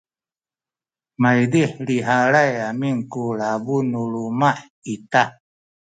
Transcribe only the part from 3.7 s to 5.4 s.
nu luma’ ita